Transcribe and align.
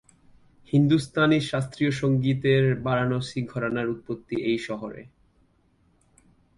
হিন্দুস্তানি 0.73 1.39
শাস্ত্রীয় 1.41 1.91
সংগীতের 1.91 2.63
বারাণসী 2.81 3.39
ঘরানার 3.45 3.87
উৎপত্তি 3.89 4.35
এই 4.43 4.59
শহরে। 4.59 5.01